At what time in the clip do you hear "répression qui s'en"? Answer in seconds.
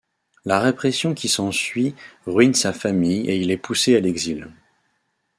0.59-1.51